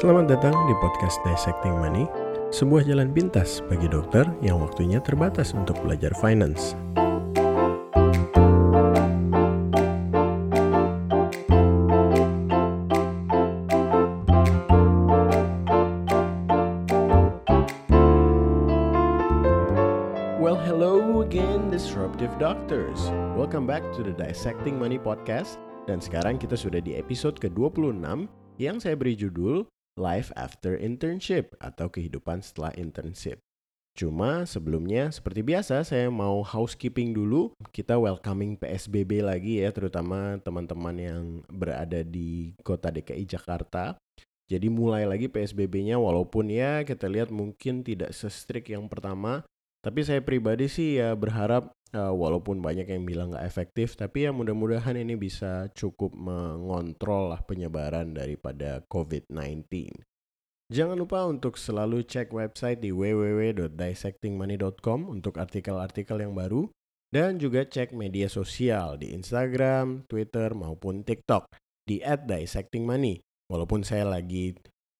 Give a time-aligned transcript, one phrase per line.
[0.00, 2.08] Selamat datang di podcast Dissecting Money,
[2.56, 6.72] sebuah jalan pintas bagi dokter yang waktunya terbatas untuk belajar finance.
[20.40, 23.12] Well, hello again, disruptive doctors.
[23.36, 25.60] Welcome back to the Dissecting Money podcast.
[25.84, 28.00] Dan sekarang kita sudah di episode ke-26
[28.56, 29.68] yang saya beri judul
[30.00, 33.44] Life After Internship atau kehidupan setelah internship.
[33.92, 37.52] Cuma sebelumnya seperti biasa saya mau housekeeping dulu.
[37.68, 44.00] Kita welcoming PSBB lagi ya terutama teman-teman yang berada di kota DKI Jakarta.
[44.48, 49.46] Jadi mulai lagi PSBB-nya walaupun ya kita lihat mungkin tidak se-strict yang pertama
[49.80, 54.32] tapi saya pribadi sih ya berharap uh, walaupun banyak yang bilang nggak efektif, tapi ya
[54.34, 59.90] mudah-mudahan ini bisa cukup mengontrol lah penyebaran daripada COVID-19.
[60.70, 66.70] Jangan lupa untuk selalu cek website di www.dissectingmoney.com untuk artikel-artikel yang baru
[67.10, 71.50] dan juga cek media sosial di Instagram, Twitter maupun TikTok
[71.82, 73.18] di @dissectingmoney.
[73.50, 74.54] Walaupun saya lagi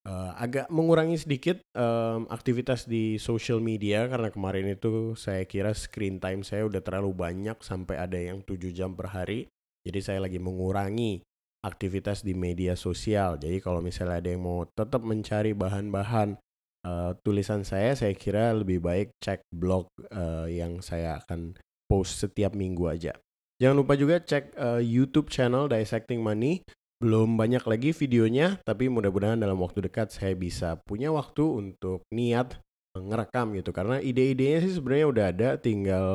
[0.07, 6.23] uh, agak mengurangi sedikit um, aktivitas di social media karena kemarin itu saya kira screen
[6.23, 9.51] time saya udah terlalu banyak sampai ada yang 7 jam per hari.
[9.85, 11.25] Jadi saya lagi mengurangi
[11.65, 13.37] aktivitas di media sosial.
[13.41, 16.37] Jadi kalau misalnya ada yang mau tetap mencari bahan-bahan
[16.85, 21.57] uh, tulisan saya, saya kira lebih baik cek blog uh, yang saya akan
[21.89, 23.13] post setiap minggu aja.
[23.61, 26.65] Jangan lupa juga cek uh, YouTube channel Dissecting Money
[27.01, 32.61] belum banyak lagi videonya, tapi mudah-mudahan dalam waktu dekat saya bisa punya waktu untuk niat
[32.93, 33.73] ngerekam gitu.
[33.73, 36.09] Karena ide-idenya sih sebenarnya udah ada, tinggal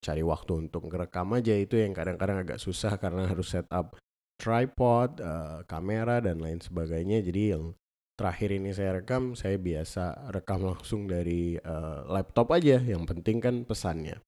[0.00, 4.00] cari waktu untuk ngerekam aja itu yang kadang-kadang agak susah karena harus setup
[4.40, 7.20] tripod, uh, kamera dan lain sebagainya.
[7.20, 7.76] Jadi yang
[8.16, 12.80] terakhir ini saya rekam, saya biasa rekam langsung dari uh, laptop aja.
[12.80, 14.24] Yang penting kan pesannya.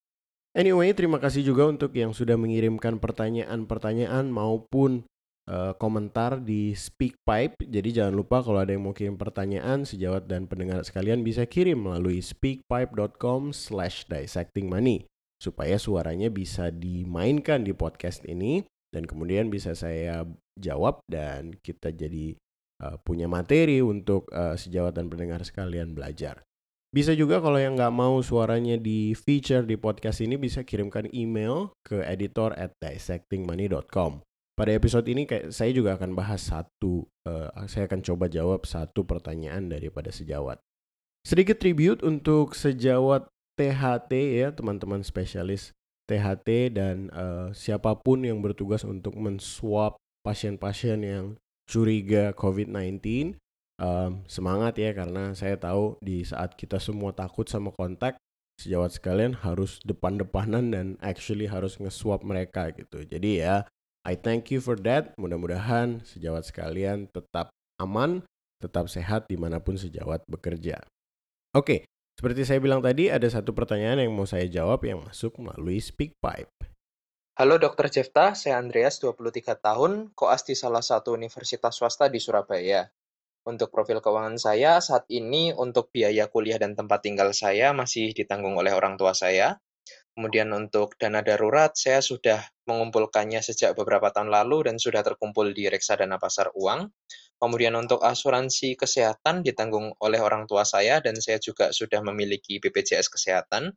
[0.50, 5.06] Anyway, terima kasih juga untuk yang sudah mengirimkan pertanyaan-pertanyaan maupun
[5.50, 7.66] uh, komentar di SpeakPipe.
[7.66, 11.90] Jadi jangan lupa kalau ada yang mau kirim pertanyaan, sejawat dan pendengar sekalian bisa kirim
[11.90, 18.62] melalui speakpipe.com slash dissectingmoney supaya suaranya bisa dimainkan di podcast ini
[18.92, 20.28] dan kemudian bisa saya
[20.60, 22.36] jawab dan kita jadi
[22.84, 26.44] uh, punya materi untuk uh, sejawat dan pendengar sekalian belajar.
[26.90, 31.70] Bisa juga kalau yang nggak mau suaranya di feature di podcast ini bisa kirimkan email
[31.86, 34.26] ke editor at dissectingmoney.com.
[34.58, 39.08] Pada episode ini kayak saya juga akan bahas satu, uh, saya akan coba jawab satu
[39.08, 40.60] pertanyaan daripada sejawat.
[41.24, 43.28] Sedikit tribute untuk sejawat
[43.60, 45.76] THT ya teman-teman spesialis
[46.08, 51.26] THT dan uh, siapa pun yang bertugas untuk menswab pasien-pasien yang
[51.70, 53.38] curiga COVID-19.
[53.80, 58.20] Um, semangat ya karena saya tahu di saat kita semua takut sama kontak,
[58.60, 63.06] sejawat sekalian harus depan-depanan dan actually harus nge-swab mereka gitu.
[63.06, 63.64] Jadi ya
[64.10, 65.14] I thank you for that.
[65.14, 68.26] Mudah-mudahan sejawat sekalian tetap aman,
[68.58, 70.82] tetap sehat di mana pun sejawat bekerja.
[71.54, 71.86] Oke,
[72.18, 76.50] seperti saya bilang tadi, ada satu pertanyaan yang mau saya jawab yang masuk melalui SpeakPipe.
[77.38, 77.86] Halo Dr.
[77.86, 82.90] Jefta, saya Andreas, 23 tahun, koas di salah satu universitas swasta di Surabaya.
[83.46, 88.58] Untuk profil keuangan saya, saat ini untuk biaya kuliah dan tempat tinggal saya masih ditanggung
[88.58, 89.62] oleh orang tua saya.
[90.20, 95.64] Kemudian untuk dana darurat, saya sudah mengumpulkannya sejak beberapa tahun lalu dan sudah terkumpul di
[95.64, 96.92] reksadana pasar uang.
[97.40, 103.08] Kemudian untuk asuransi kesehatan ditanggung oleh orang tua saya dan saya juga sudah memiliki BPJS
[103.08, 103.72] Kesehatan.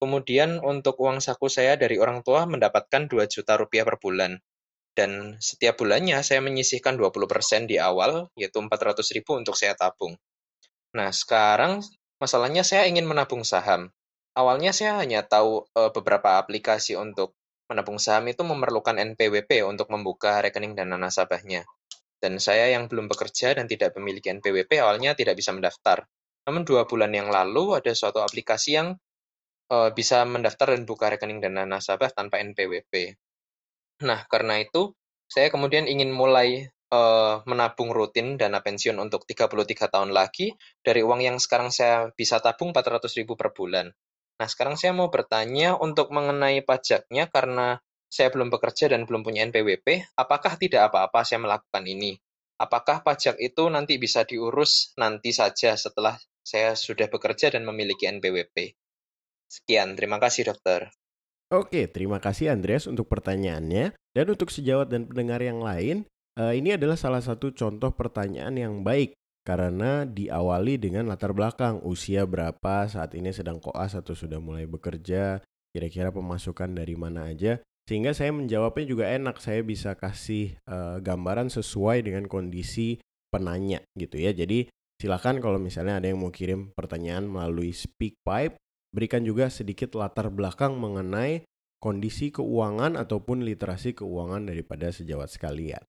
[0.00, 4.40] Kemudian untuk uang saku saya dari orang tua mendapatkan 2 juta rupiah per bulan.
[4.96, 10.16] Dan setiap bulannya saya menyisihkan 20% di awal, yaitu 400 ribu untuk saya tabung.
[10.96, 11.84] Nah, sekarang
[12.16, 13.92] masalahnya saya ingin menabung saham.
[14.36, 17.32] Awalnya saya hanya tahu uh, beberapa aplikasi untuk
[17.72, 21.64] menabung saham itu memerlukan NPWP untuk membuka rekening dana nasabahnya.
[22.20, 26.04] Dan saya yang belum bekerja dan tidak memiliki NPWP awalnya tidak bisa mendaftar.
[26.44, 28.94] Namun dua bulan yang lalu ada suatu aplikasi yang
[29.72, 33.18] uh, bisa mendaftar dan buka rekening dana nasabah tanpa NPWP.
[34.04, 34.92] Nah, karena itu
[35.26, 40.54] saya kemudian ingin mulai uh, menabung rutin dana pensiun untuk 33 tahun lagi
[40.84, 43.90] dari uang yang sekarang saya bisa tabung 400 ribu per bulan.
[44.36, 49.48] Nah, sekarang saya mau bertanya untuk mengenai pajaknya karena saya belum bekerja dan belum punya
[49.48, 52.16] NPWP, apakah tidak apa-apa saya melakukan ini?
[52.56, 58.72] Apakah pajak itu nanti bisa diurus nanti saja setelah saya sudah bekerja dan memiliki NPWP?
[59.48, 60.88] Sekian, terima kasih dokter.
[61.52, 63.94] Oke, terima kasih Andreas untuk pertanyaannya.
[64.16, 66.08] Dan untuk sejawat dan pendengar yang lain,
[66.40, 69.14] uh, ini adalah salah satu contoh pertanyaan yang baik
[69.46, 71.78] karena diawali dengan latar belakang.
[71.86, 75.38] Usia berapa saat ini sedang koas atau sudah mulai bekerja,
[75.70, 77.62] kira-kira pemasukan dari mana aja?
[77.86, 79.38] Sehingga saya menjawabnya juga enak.
[79.38, 82.98] Saya bisa kasih uh, gambaran sesuai dengan kondisi
[83.30, 84.34] penanya gitu ya.
[84.34, 84.66] Jadi
[84.98, 88.58] silakan kalau misalnya ada yang mau kirim pertanyaan melalui SpeakPipe
[88.90, 91.46] berikan juga sedikit latar belakang mengenai
[91.78, 95.84] kondisi keuangan ataupun literasi keuangan daripada sejawat sekalian.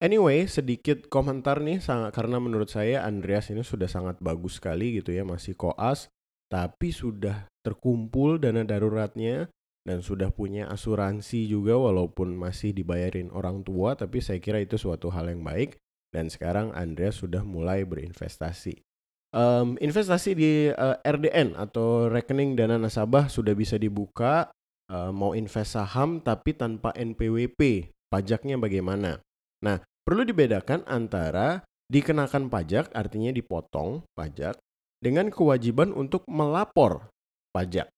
[0.00, 5.12] Anyway, sedikit komentar nih sangat karena menurut saya Andreas ini sudah sangat bagus sekali gitu
[5.12, 6.08] ya, masih koas
[6.50, 9.52] tapi sudah terkumpul dana daruratnya
[9.86, 15.08] dan sudah punya asuransi juga walaupun masih dibayarin orang tua tapi saya kira itu suatu
[15.14, 15.78] hal yang baik
[16.10, 18.82] dan sekarang Andreas sudah mulai berinvestasi.
[19.30, 24.50] Um, investasi di uh, eh, RDN atau rekening dana nasabah sudah bisa dibuka
[24.90, 29.22] uh, mau invest saham tapi tanpa NPWP pajaknya bagaimana?
[29.62, 34.56] Nah, Perlu dibedakan antara dikenakan pajak artinya dipotong pajak
[35.00, 37.10] dengan kewajiban untuk melapor
[37.50, 37.90] pajak.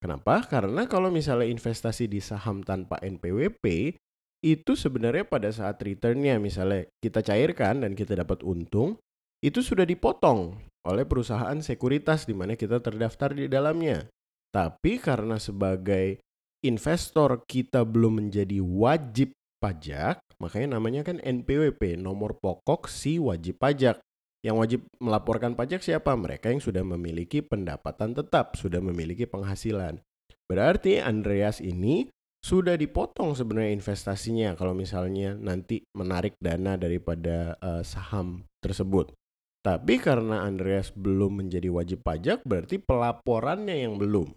[0.00, 0.44] Kenapa?
[0.44, 3.96] Karena kalau misalnya investasi di saham tanpa NPWP
[4.44, 9.00] itu sebenarnya pada saat returnnya misalnya kita cairkan dan kita dapat untung
[9.40, 14.04] itu sudah dipotong oleh perusahaan sekuritas di mana kita terdaftar di dalamnya.
[14.52, 16.20] Tapi karena sebagai
[16.60, 19.32] investor kita belum menjadi wajib
[19.64, 23.96] pajak, makanya namanya kan NPWP, nomor pokok si wajib pajak.
[24.44, 26.12] Yang wajib melaporkan pajak siapa?
[26.12, 30.04] Mereka yang sudah memiliki pendapatan tetap, sudah memiliki penghasilan.
[30.44, 32.12] Berarti Andreas ini
[32.44, 39.16] sudah dipotong sebenarnya investasinya kalau misalnya nanti menarik dana daripada uh, saham tersebut.
[39.64, 44.28] Tapi karena Andreas belum menjadi wajib pajak berarti pelaporannya yang belum.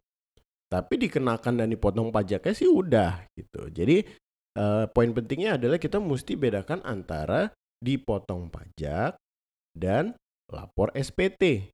[0.72, 3.68] Tapi dikenakan dan dipotong pajaknya sih udah gitu.
[3.76, 4.08] Jadi
[4.58, 9.16] uh, poin pentingnya adalah kita mesti bedakan antara dipotong pajak
[9.78, 10.18] dan
[10.50, 11.70] lapor SPT.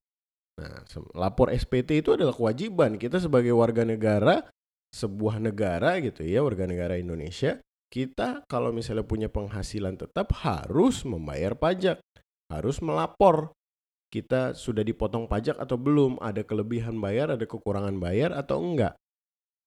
[0.59, 0.85] Nah,
[1.18, 4.45] lapor SPT itu adalah kewajiban kita sebagai warga negara
[4.94, 7.57] sebuah negara gitu ya, warga negara Indonesia,
[7.89, 11.97] kita kalau misalnya punya penghasilan tetap harus membayar pajak,
[12.53, 13.50] harus melapor.
[14.13, 18.94] Kita sudah dipotong pajak atau belum, ada kelebihan bayar, ada kekurangan bayar atau enggak.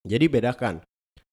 [0.07, 0.87] Jadi bedakan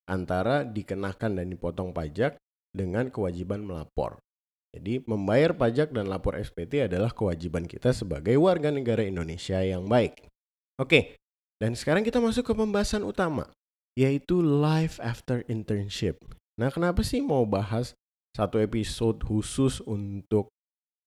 [0.09, 2.35] antara dikenakan dan dipotong pajak
[2.73, 4.19] dengan kewajiban melapor.
[4.73, 10.25] Jadi membayar pajak dan lapor SPT adalah kewajiban kita sebagai warga negara Indonesia yang baik.
[10.81, 11.13] Oke,
[11.61, 13.53] dan sekarang kita masuk ke pembahasan utama,
[13.94, 16.17] yaitu life after internship.
[16.57, 17.94] Nah kenapa sih mau bahas
[18.33, 20.50] satu episode khusus untuk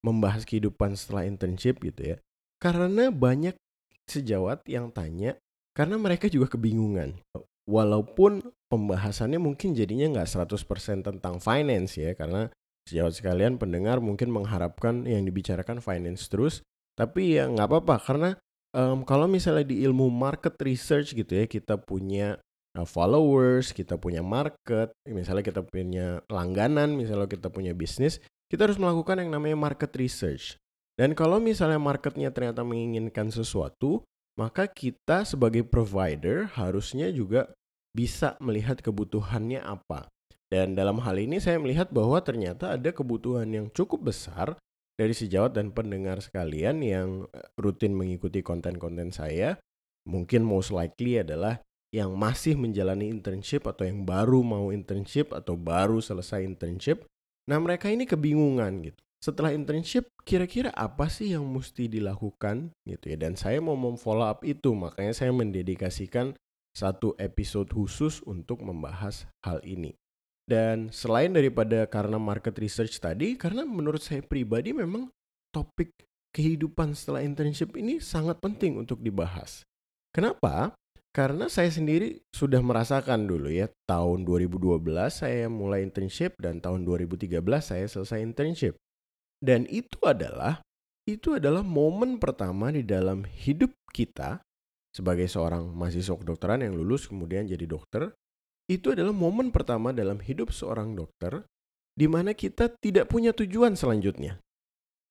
[0.06, 2.16] membahas kehidupan setelah internship gitu ya?
[2.62, 3.58] Karena banyak
[4.06, 5.34] sejawat yang tanya,
[5.74, 7.18] karena mereka juga kebingungan
[7.66, 8.40] walaupun
[8.70, 12.50] pembahasannya mungkin jadinya nggak 100% tentang finance ya karena
[12.86, 16.62] sejawat sekalian pendengar mungkin mengharapkan yang dibicarakan finance terus
[16.96, 17.96] tapi ya nggak apa-apa.
[18.00, 18.30] Karena
[18.72, 22.38] um, kalau misalnya di ilmu market research gitu ya kita punya
[22.78, 28.78] uh, followers kita punya market misalnya kita punya langganan misalnya kita punya bisnis kita harus
[28.78, 30.54] melakukan yang namanya market research.
[30.96, 37.48] Dan kalau misalnya marketnya ternyata menginginkan sesuatu maka kita sebagai provider harusnya juga
[37.96, 40.12] bisa melihat kebutuhannya apa.
[40.46, 44.54] Dan dalam hal ini saya melihat bahwa ternyata ada kebutuhan yang cukup besar
[44.94, 49.58] dari sejawat dan pendengar sekalian yang eh, rutin mengikuti konten-konten saya.
[50.06, 51.58] Mungkin most likely adalah
[51.90, 57.08] yang masih menjalani internship atau yang baru mau internship atau baru selesai internship.
[57.50, 62.70] Nah mereka ini kebingungan gitu setelah internship kira-kira apa sih yang mesti dilakukan?
[62.86, 64.70] Gitu ya dan saya mau memfollow up itu.
[64.70, 66.38] Makanya saya mendedikasikan
[66.70, 69.98] satu episode khusus untuk membahas hal ini.
[70.46, 75.10] Dan selain daripada karena market research tadi karena menurut saya pribadi memang
[75.50, 75.90] topik
[76.30, 79.66] kehidupan setelah internship ini sangat penting untuk dibahas.
[80.14, 80.70] Kenapa?
[81.10, 87.40] Karena saya sendiri sudah merasakan dulu ya tahun 2012 saya mulai internship dan tahun 2013
[87.58, 88.76] saya selesai internship
[89.40, 90.64] dan itu adalah
[91.06, 94.42] itu adalah momen pertama di dalam hidup kita
[94.90, 98.10] sebagai seorang mahasiswa kedokteran yang lulus kemudian jadi dokter.
[98.66, 101.46] Itu adalah momen pertama dalam hidup seorang dokter
[101.94, 104.42] di mana kita tidak punya tujuan selanjutnya.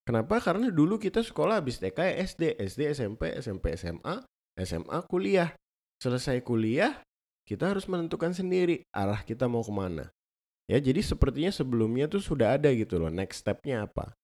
[0.05, 0.38] Kenapa?
[0.38, 1.98] Karena dulu kita sekolah habis TK
[2.36, 4.22] SD, SD SMP, SMP SMA,
[4.60, 5.50] SMA kuliah.
[5.98, 7.01] Selesai kuliah,
[7.48, 10.12] kita harus menentukan sendiri arah kita mau ke mana.
[10.66, 14.18] Ya, jadi sepertinya sebelumnya tuh sudah ada gitu loh, next stepnya apa.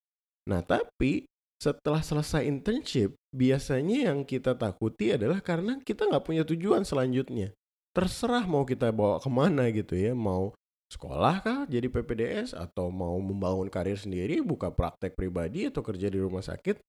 [0.49, 1.29] Nah, tapi
[1.61, 7.53] setelah selesai internship, biasanya yang kita takuti adalah karena kita nggak punya tujuan selanjutnya.
[7.93, 10.57] Terserah mau kita bawa ke mana gitu ya, mau
[10.91, 16.17] sekolah kah jadi PPDS atau mau membangun karir sendiri, buka praktek pribadi atau kerja di
[16.17, 16.81] rumah sakit,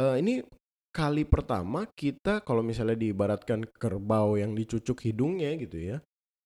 [0.00, 0.42] uh, ini
[0.94, 5.96] kali pertama kita kalau misalnya diibaratkan kerbau yang dicucuk hidungnya gitu ya.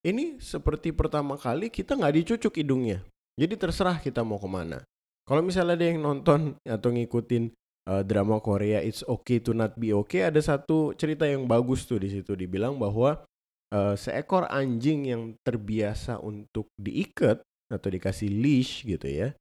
[0.09, 3.05] Ini seperti pertama kali kita nggak dicucuk hidungnya.
[3.37, 4.81] Jadi terserah kita mau ke mana.
[5.29, 7.53] Kalau misalnya ada yang nonton atau ngikutin
[7.85, 12.01] uh, drama Korea It's Okay to Not Be Okay, ada satu cerita yang bagus tuh
[12.01, 13.21] di situ dibilang bahwa
[13.69, 19.37] uh, seekor anjing yang terbiasa untuk diikat atau dikasih leash gitu ya.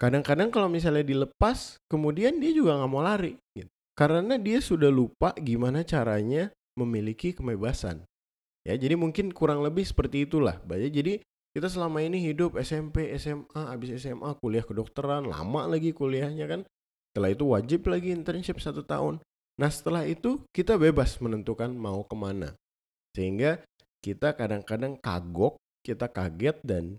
[0.00, 3.36] Kadang-kadang kalau misalnya dilepas, kemudian dia juga nggak mau lari.
[3.52, 3.68] Gitu.
[3.92, 8.00] Karena dia sudah lupa gimana caranya memiliki kebebasan.
[8.66, 10.58] Ya, jadi mungkin kurang lebih seperti itulah.
[10.66, 11.22] Jadi
[11.54, 16.60] kita selama ini hidup SMP, SMA, habis SMA kuliah kedokteran, lama lagi kuliahnya kan.
[17.14, 19.22] Setelah itu wajib lagi internship satu tahun.
[19.56, 22.58] Nah setelah itu kita bebas menentukan mau ke mana.
[23.14, 23.62] Sehingga
[24.02, 26.98] kita kadang-kadang kagok, kita kaget dan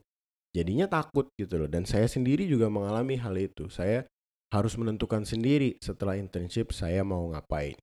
[0.56, 1.70] jadinya takut gitu loh.
[1.70, 3.70] Dan saya sendiri juga mengalami hal itu.
[3.70, 4.08] Saya
[4.50, 7.76] harus menentukan sendiri setelah internship saya mau ngapain.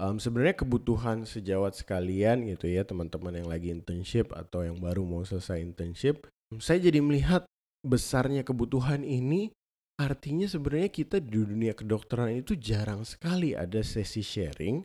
[0.00, 5.20] Um, Sebenarnya kebutuhan sejawat sekalian gitu ya teman-teman yang lagi internship atau yang baru mau
[5.20, 6.24] selesai internship,
[6.56, 7.44] saya jadi melihat
[7.84, 9.52] besarnya kebutuhan ini
[10.00, 14.80] artinya sebenarnya kita di dunia kedokteran itu jarang sekali ada sesi sharing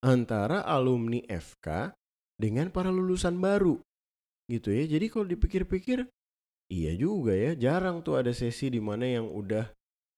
[0.00, 1.92] antara alumni FK
[2.40, 3.76] dengan para lulusan baru
[4.48, 4.88] gitu ya.
[4.88, 6.08] Jadi kalau dipikir-pikir
[6.72, 9.68] iya juga ya, jarang tuh ada sesi di mana yang udah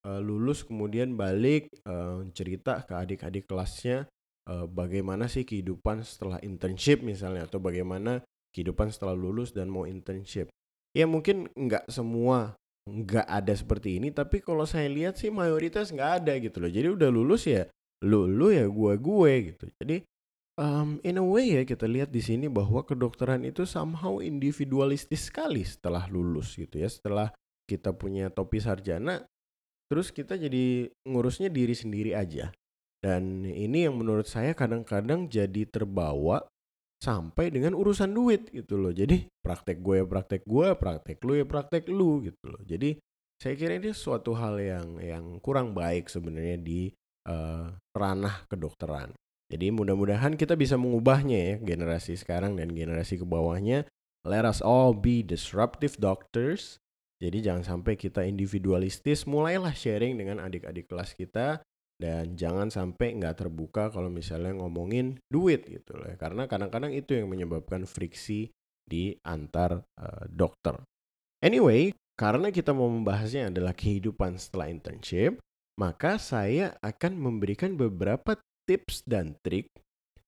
[0.07, 4.07] uh, lulus kemudian balik uh, cerita ke adik-adik kelasnya
[4.49, 8.23] uh, bagaimana sih kehidupan setelah internship misalnya atau bagaimana
[8.55, 10.49] kehidupan setelah lulus dan mau internship.
[10.97, 16.11] Ya mungkin nggak semua nggak ada seperti ini tapi kalau saya lihat sih mayoritas nggak
[16.23, 16.71] ada gitu loh.
[16.71, 17.69] Jadi udah lulus ya
[18.07, 19.67] lu lu ya gue gue gitu.
[19.83, 19.97] Jadi
[20.61, 25.62] um, in a way ya kita lihat di sini bahwa kedokteran itu somehow individualistis sekali
[25.62, 27.31] setelah lulus gitu ya setelah
[27.69, 29.25] kita punya topi sarjana
[29.87, 32.50] terus kita jadi ngurusnya diri sendiri aja
[33.05, 36.43] dan ini yang menurut saya kadang-kadang jadi terbawa
[36.97, 38.93] sampai dengan urusan duit gitu loh.
[38.93, 42.62] Jadi praktek gue ya praktek gue praktek lu ya praktek lu gitu loh.
[42.65, 42.97] Jadi
[43.37, 46.88] saya kira ini suatu hal yang yang kurang baik sebenarnya di
[47.29, 49.12] uh, ranah kedokteran.
[49.47, 53.87] Jadi mudah-mudahan kita bisa mengubahnya ya generasi sekarang dan generasi ke bawahnya.
[54.26, 56.83] Let us all be disruptive doctors.
[57.23, 61.62] Jadi jangan sampai kita individualistis, mulailah sharing dengan adik-adik kelas kita
[61.97, 66.09] dan jangan sampai nggak terbuka kalau misalnya ngomongin duit gitu loh.
[66.09, 66.17] Ya.
[66.21, 68.53] Karena kadang-kadang itu yang menyebabkan friksi
[68.87, 70.76] di antar uh, dokter.
[71.41, 75.41] Anyway, karena kita mau membahasnya adalah kehidupan setelah internship,
[75.76, 79.69] maka saya akan memberikan beberapa tips dan trik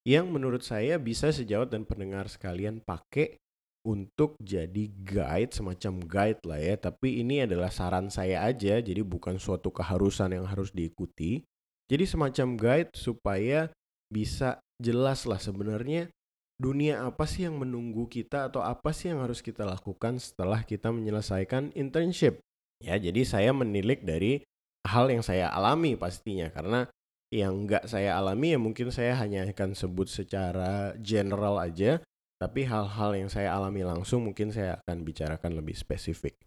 [0.07, 3.37] yang menurut saya bisa sejawat dan pendengar sekalian pakai
[3.83, 9.39] untuk jadi guide semacam guide lah ya tapi ini adalah saran saya aja jadi bukan
[9.39, 11.43] suatu keharusan yang harus diikuti
[11.89, 13.73] jadi semacam guide supaya
[14.13, 16.13] bisa jelas lah sebenarnya
[16.59, 20.93] dunia apa sih yang menunggu kita atau apa sih yang harus kita lakukan setelah kita
[20.93, 22.43] menyelesaikan internship.
[22.83, 24.43] Ya jadi saya menilik dari
[24.85, 26.51] hal yang saya alami pastinya.
[26.51, 26.85] Karena
[27.31, 32.03] yang nggak saya alami ya mungkin saya hanya akan sebut secara general aja.
[32.39, 36.39] Tapi hal-hal yang saya alami langsung mungkin saya akan bicarakan lebih spesifik.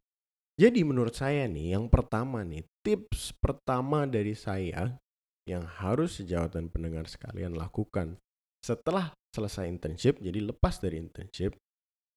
[0.60, 5.01] Jadi menurut saya nih yang pertama nih tips pertama dari saya
[5.48, 8.18] yang harus sejawat dan pendengar sekalian lakukan
[8.62, 11.58] setelah selesai internship jadi lepas dari internship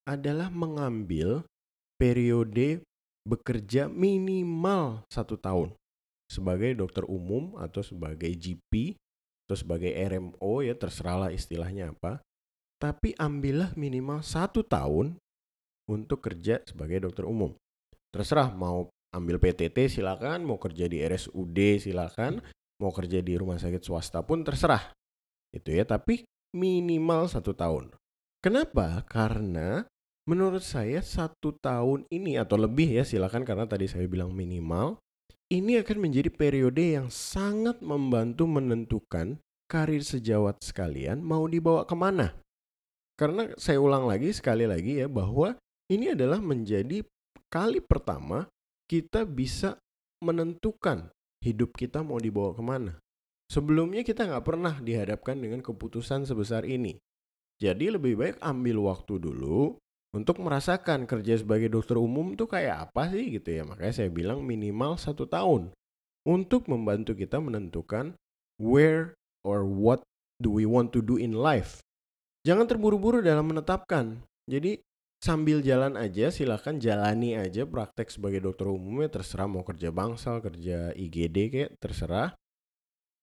[0.06, 1.42] adalah mengambil
[1.98, 2.86] periode
[3.26, 5.74] bekerja minimal satu tahun
[6.30, 8.98] sebagai dokter umum atau sebagai GP
[9.46, 12.22] atau sebagai RMO ya terserahlah istilahnya apa.
[12.82, 15.16] Tapi ambillah minimal satu tahun
[15.86, 17.54] untuk kerja sebagai dokter umum.
[18.10, 22.42] Terserah mau ambil PTT silakan, mau kerja di RSUD silakan,
[22.82, 24.92] mau kerja di rumah sakit swasta pun terserah.
[25.52, 27.96] Itu ya, tapi minimal satu tahun.
[28.44, 29.02] Kenapa?
[29.10, 29.84] Karena
[30.30, 34.98] menurut saya satu tahun ini atau lebih ya silakan karena tadi saya bilang minimal
[35.54, 39.38] ini akan menjadi periode yang sangat membantu menentukan
[39.70, 42.34] karir sejawat sekalian mau dibawa ke mana.
[43.16, 45.56] Karena saya ulang lagi sekali lagi ya bahwa
[45.88, 47.06] ini adalah menjadi
[47.48, 48.50] kali pertama
[48.90, 49.78] kita bisa
[50.20, 51.14] menentukan
[51.46, 52.94] hidup kita mau dibawa ke mana.
[53.46, 56.98] Sebelumnya kita nggak pernah dihadapkan dengan keputusan sebesar ini.
[57.62, 59.78] Jadi lebih baik ambil waktu dulu
[60.18, 63.64] untuk merasakan kerja sebagai dokter umum tuh kayak apa sih gitu ya.
[63.64, 65.70] Makanya saya bilang minimal satu tahun
[66.26, 68.18] untuk membantu kita menentukan
[68.58, 69.14] where
[69.46, 70.02] or what
[70.42, 71.86] do we want to do in life.
[72.50, 74.26] Jangan terburu-buru dalam menetapkan.
[74.50, 74.82] Jadi
[75.22, 80.94] sambil jalan aja silahkan jalani aja praktek sebagai dokter umumnya terserah mau kerja bangsal, kerja
[80.94, 82.34] IGD kayak terserah.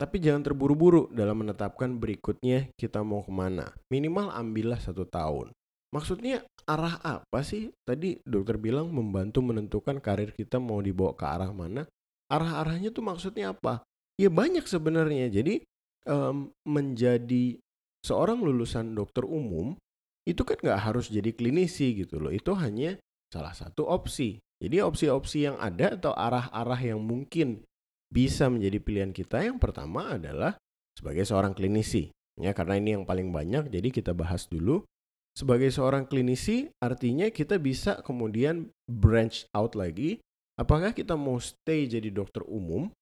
[0.01, 3.71] Tapi jangan terburu-buru dalam menetapkan berikutnya kita mau ke mana.
[3.87, 5.55] Minimal ambillah satu tahun.
[5.95, 7.71] Maksudnya arah apa sih?
[7.87, 11.87] Tadi dokter bilang membantu menentukan karir kita mau dibawa ke arah mana.
[12.33, 13.85] Arah-arahnya tuh maksudnya apa?
[14.19, 15.31] Ya banyak sebenarnya.
[15.31, 15.63] Jadi
[16.09, 17.61] um, menjadi
[18.03, 19.79] seorang lulusan dokter umum
[20.23, 22.31] itu kan nggak harus jadi klinisi gitu loh.
[22.31, 22.99] Itu hanya
[23.33, 24.39] salah satu opsi.
[24.63, 27.67] Jadi opsi-opsi yang ada atau arah-arah yang mungkin
[28.13, 30.55] bisa menjadi pilihan kita yang pertama adalah
[30.95, 32.13] sebagai seorang klinisi.
[32.39, 34.87] Ya, karena ini yang paling banyak, jadi kita bahas dulu.
[35.33, 40.21] Sebagai seorang klinisi, artinya kita bisa kemudian branch out lagi.
[40.61, 42.93] Apakah kita mau stay jadi dokter umum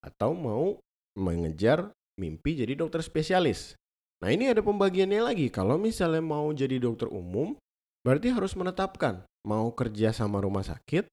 [0.00, 0.80] atau mau
[1.14, 3.76] mengejar mimpi jadi dokter spesialis?
[4.24, 5.52] Nah, ini ada pembagiannya lagi.
[5.52, 7.60] Kalau misalnya mau jadi dokter umum,
[8.00, 11.04] berarti harus menetapkan mau kerja sama rumah sakit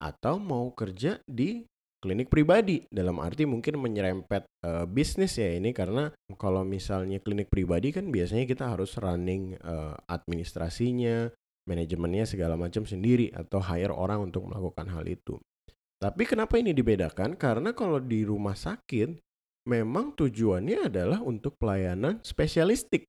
[0.00, 1.68] atau mau kerja di
[2.00, 7.92] klinik pribadi dalam arti mungkin menyerempet uh, bisnis ya ini karena kalau misalnya klinik pribadi
[7.92, 11.28] kan biasanya kita harus running uh, administrasinya,
[11.68, 15.36] manajemennya segala macam sendiri atau hire orang untuk melakukan hal itu.
[16.00, 17.36] Tapi kenapa ini dibedakan?
[17.36, 19.28] Karena kalau di rumah sakit
[19.70, 23.06] memang tujuannya adalah untuk pelayanan spesialistik.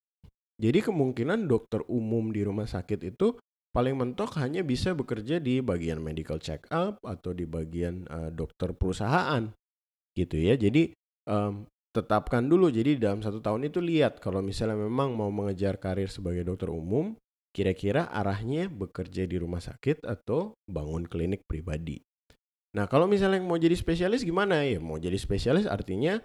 [0.62, 3.34] Jadi kemungkinan dokter umum di rumah sakit itu
[3.74, 8.78] paling mentok hanya bisa bekerja di bagian medical check up atau di bagian uh, dokter
[8.78, 9.50] perusahaan.
[10.14, 10.54] Gitu ya.
[10.54, 10.94] Jadi
[11.26, 12.70] um, tetapkan dulu.
[12.70, 17.18] Jadi dalam satu tahun itu lihat kalau misalnya memang mau mengejar karir sebagai dokter umum
[17.52, 22.00] kira-kira arahnya bekerja di rumah sakit atau bangun klinik pribadi.
[22.72, 24.64] Nah kalau misalnya mau jadi spesialis gimana?
[24.64, 26.24] Ya mau jadi spesialis artinya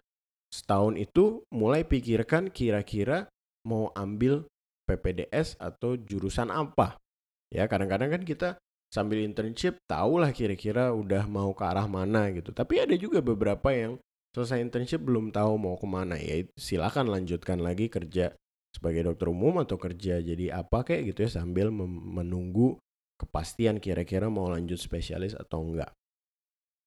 [0.52, 3.26] setahun itu mulai pikirkan kira-kira
[3.66, 4.46] mau ambil
[4.86, 7.02] PPDS atau jurusan apa
[7.50, 8.48] Ya kadang-kadang kan kita
[8.90, 12.50] sambil internship tahulah kira-kira udah mau ke arah mana gitu.
[12.50, 13.98] Tapi ada juga beberapa yang
[14.34, 18.36] selesai internship belum tahu mau ke mana ya silakan lanjutkan lagi kerja
[18.68, 22.76] sebagai dokter umum atau kerja jadi apa kayak gitu ya sambil menunggu
[23.16, 25.88] kepastian kira-kira mau lanjut spesialis atau enggak.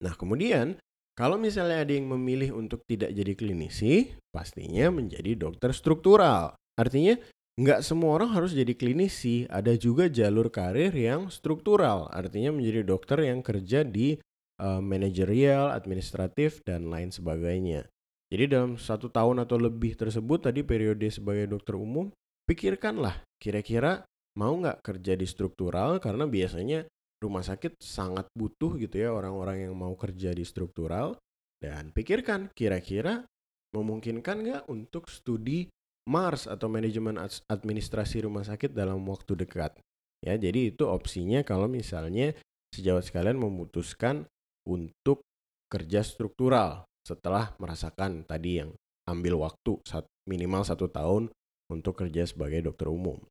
[0.06, 0.78] Nah kemudian
[1.20, 6.56] kalau misalnya ada yang memilih untuk tidak jadi klinisi, pastinya menjadi dokter struktural.
[6.80, 7.20] Artinya
[7.60, 9.44] nggak semua orang harus jadi klinisi.
[9.52, 14.16] Ada juga jalur karir yang struktural, artinya menjadi dokter yang kerja di
[14.64, 17.84] uh, manajerial, administratif, dan lain sebagainya.
[18.32, 22.08] Jadi dalam satu tahun atau lebih tersebut tadi periode sebagai dokter umum,
[22.48, 24.08] pikirkanlah kira-kira
[24.40, 26.88] mau nggak kerja di struktural karena biasanya
[27.20, 31.20] rumah sakit sangat butuh gitu ya orang-orang yang mau kerja di struktural
[31.60, 33.28] dan pikirkan kira-kira
[33.76, 35.68] memungkinkan nggak untuk studi
[36.08, 39.76] Mars atau manajemen administrasi rumah sakit dalam waktu dekat.
[40.24, 42.34] Ya, jadi itu opsinya kalau misalnya
[42.74, 44.26] sejawat sekalian memutuskan
[44.66, 45.22] untuk
[45.70, 48.70] kerja struktural setelah merasakan tadi yang
[49.06, 49.80] ambil waktu
[50.26, 51.30] minimal satu tahun
[51.70, 53.22] untuk kerja sebagai dokter umum.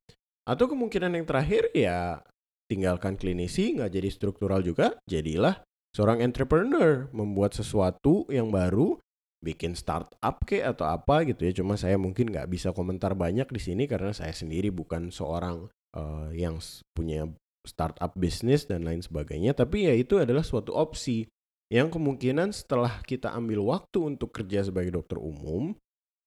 [0.48, 2.24] Atau kemungkinan yang terakhir ya
[2.70, 5.60] tinggalkan klinisi nggak jadi struktural juga, jadilah
[5.98, 9.02] seorang entrepreneur membuat sesuatu yang baru
[9.42, 11.52] bikin startup ke atau apa gitu ya.
[11.58, 15.66] Cuma saya mungkin nggak bisa komentar banyak di sini karena saya sendiri bukan seorang
[15.98, 16.62] uh, yang
[16.94, 17.26] punya
[17.66, 19.58] startup bisnis dan lain sebagainya.
[19.58, 21.26] Tapi ya itu adalah suatu opsi
[21.74, 25.78] yang kemungkinan setelah kita ambil waktu untuk kerja sebagai dokter umum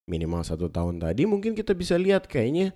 [0.07, 2.75] minimal satu tahun tadi mungkin kita bisa lihat kayaknya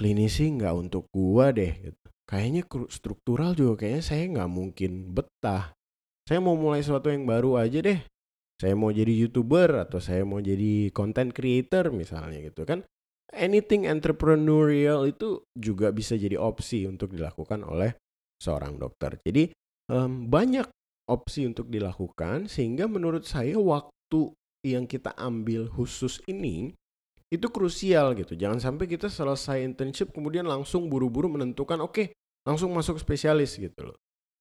[0.00, 2.06] klinisi nggak untuk gua deh gitu.
[2.24, 5.76] kayaknya struktural juga kayaknya saya nggak mungkin betah.
[6.24, 8.00] Saya mau mulai sesuatu yang baru aja deh.
[8.56, 12.86] Saya mau jadi youtuber atau saya mau jadi content creator misalnya gitu kan.
[13.34, 17.98] Anything entrepreneurial itu juga bisa jadi opsi untuk dilakukan oleh
[18.38, 19.18] seorang dokter.
[19.20, 19.50] Jadi
[19.90, 20.70] um, banyak
[21.10, 24.30] opsi untuk dilakukan sehingga menurut saya waktu
[24.62, 26.78] yang kita ambil khusus ini
[27.30, 28.34] itu krusial gitu.
[28.34, 32.06] Jangan sampai kita selesai internship kemudian langsung buru-buru menentukan oke okay,
[32.42, 33.98] langsung masuk spesialis gitu loh.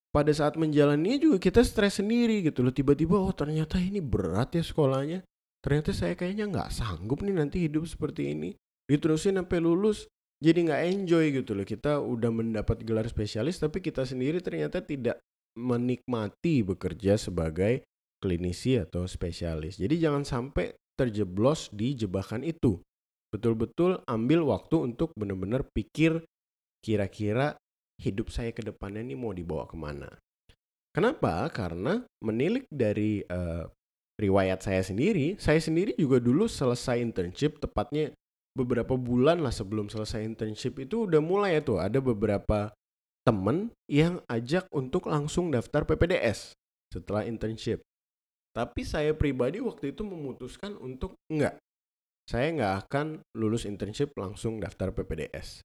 [0.10, 2.74] Pada saat menjalani juga kita stres sendiri gitu loh.
[2.74, 5.22] Tiba-tiba oh ternyata ini berat ya sekolahnya.
[5.62, 8.58] Ternyata saya kayaknya nggak sanggup nih nanti hidup seperti ini.
[8.90, 10.10] Diterusin sampai lulus
[10.42, 11.62] jadi nggak enjoy gitu loh.
[11.62, 15.22] Kita udah mendapat gelar spesialis tapi kita sendiri ternyata tidak
[15.54, 17.86] menikmati bekerja sebagai
[18.18, 19.78] klinisi atau spesialis.
[19.78, 22.84] Jadi jangan sampai terjeblos di jebakan itu
[23.32, 26.20] betul-betul ambil waktu untuk benar-benar pikir
[26.84, 27.56] kira-kira
[28.04, 30.10] hidup saya ke depannya ini mau dibawa ke mana.
[30.92, 31.46] Kenapa?
[31.54, 33.64] Karena menilik dari uh,
[34.20, 38.12] riwayat saya sendiri, saya sendiri juga dulu selesai internship tepatnya
[38.58, 42.74] beberapa bulan lah sebelum selesai internship itu udah mulai tuh ada beberapa
[43.24, 46.58] temen yang ajak untuk langsung daftar PPDS
[46.90, 47.86] setelah internship.
[48.60, 51.56] Tapi saya pribadi waktu itu memutuskan untuk enggak.
[52.28, 55.64] Saya nggak akan lulus internship langsung daftar PPDS.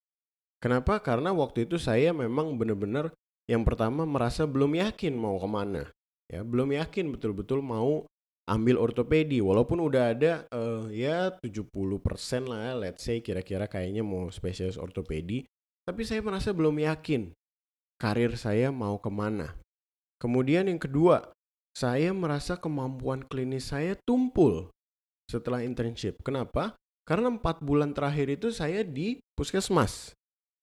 [0.63, 1.03] Kenapa?
[1.03, 3.11] Karena waktu itu saya memang benar-benar
[3.51, 5.83] yang pertama merasa belum yakin mau ke mana.
[6.31, 8.07] Ya, belum yakin betul-betul mau
[8.47, 11.81] ambil ortopedi walaupun udah ada uh, ya 70%
[12.45, 15.49] lah let's say kira-kira kayaknya mau spesialis ortopedi
[15.89, 17.33] tapi saya merasa belum yakin
[17.97, 19.57] karir saya mau ke mana
[20.21, 21.25] kemudian yang kedua
[21.75, 24.71] saya merasa kemampuan klinis saya tumpul
[25.27, 26.23] setelah internship.
[26.23, 26.79] Kenapa?
[27.05, 30.15] Karena empat bulan terakhir itu saya di puskesmas.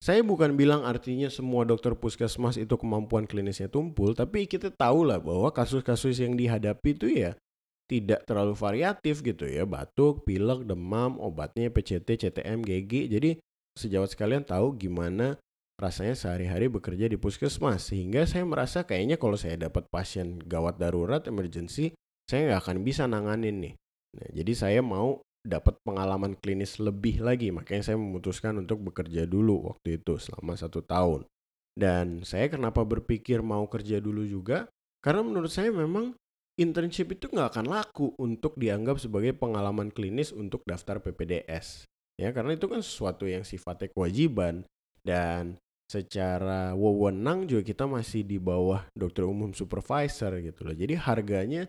[0.02, 5.21] Saya bukan bilang artinya semua dokter puskesmas itu kemampuan klinisnya tumpul, tapi kita tahu lah
[5.21, 7.38] bahwa kasus-kasus yang dihadapi itu ya
[7.86, 9.62] tidak terlalu variatif gitu ya.
[9.69, 13.32] Batuk pilek demam obatnya PCT CTM GG jadi
[13.78, 15.38] sejawat sekalian tahu gimana
[15.81, 21.25] rasanya sehari-hari bekerja di puskesmas sehingga saya merasa kayaknya kalau saya dapat pasien gawat darurat
[21.25, 21.97] emergency
[22.29, 23.73] saya nggak akan bisa nanganin nih.
[24.15, 29.73] Nah, jadi saya mau dapat pengalaman klinis lebih lagi makanya saya memutuskan untuk bekerja dulu
[29.73, 31.25] waktu itu selama satu tahun.
[31.73, 34.69] Dan saya kenapa berpikir mau kerja dulu juga?
[35.01, 36.13] Karena menurut saya memang
[36.61, 41.89] internship itu nggak akan laku untuk dianggap sebagai pengalaman klinis untuk daftar PPDS.
[42.21, 44.67] Ya, karena itu kan sesuatu yang sifatnya kewajiban.
[45.01, 45.57] Dan
[45.91, 50.75] secara wewenang juga kita masih di bawah dokter umum supervisor gitu loh.
[50.75, 51.67] Jadi harganya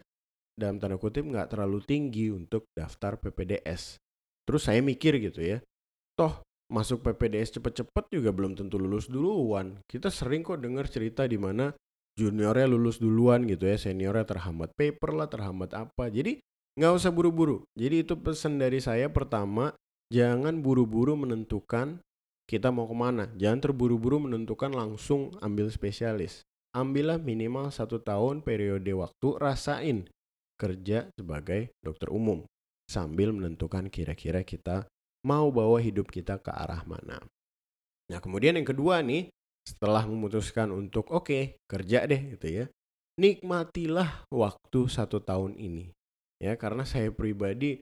[0.55, 3.99] dalam tanda kutip nggak terlalu tinggi untuk daftar PPDS.
[4.47, 5.59] Terus saya mikir gitu ya,
[6.15, 6.39] toh
[6.71, 9.83] masuk PPDS cepet-cepet juga belum tentu lulus duluan.
[9.91, 11.75] Kita sering kok dengar cerita di mana
[12.17, 16.37] juniornya lulus duluan gitu ya seniornya terhambat paper lah terhambat apa jadi
[16.77, 19.73] nggak usah buru-buru jadi itu pesan dari saya pertama
[20.13, 22.05] jangan buru-buru menentukan
[22.53, 23.33] kita mau ke mana?
[23.41, 26.45] Jangan terburu-buru menentukan langsung ambil spesialis.
[26.77, 30.05] Ambillah minimal satu tahun periode waktu rasain
[30.61, 32.45] kerja sebagai dokter umum
[32.85, 34.85] sambil menentukan kira-kira kita
[35.25, 37.25] mau bawa hidup kita ke arah mana.
[38.12, 39.33] Nah kemudian yang kedua nih
[39.65, 42.65] setelah memutuskan untuk oke okay, kerja deh gitu ya
[43.17, 45.88] nikmatilah waktu satu tahun ini.
[46.37, 47.81] Ya karena saya pribadi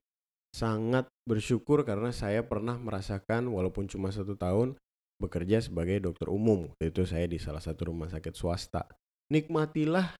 [0.50, 4.74] sangat bersyukur karena saya pernah merasakan walaupun cuma satu tahun
[5.20, 8.88] bekerja sebagai dokter umum itu saya di salah satu rumah sakit swasta
[9.30, 10.16] nikmatilah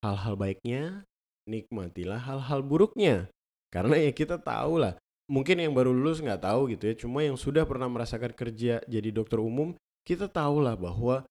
[0.00, 1.04] hal-hal baiknya
[1.44, 3.28] nikmatilah hal-hal buruknya
[3.68, 4.96] karena ya kita tahu lah
[5.28, 9.08] mungkin yang baru lulus nggak tahu gitu ya cuma yang sudah pernah merasakan kerja jadi
[9.10, 11.26] dokter umum kita tahu lah bahwa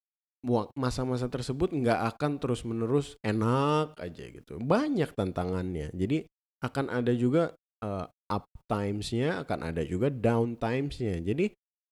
[0.73, 4.57] masa-masa tersebut nggak akan terus-menerus enak aja gitu.
[4.57, 5.93] Banyak tantangannya.
[5.93, 6.25] Jadi
[6.65, 7.53] akan ada juga
[7.83, 11.19] uh, up times-nya, akan ada juga down times-nya.
[11.19, 11.51] Jadi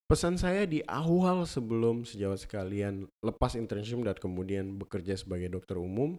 [0.10, 6.17] pesan saya di awal sebelum sejawat sekalian lepas internship dan kemudian bekerja sebagai dokter umum,